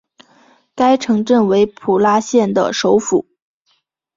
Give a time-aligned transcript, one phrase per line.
[0.73, 3.27] 该城镇为普拉县的首府。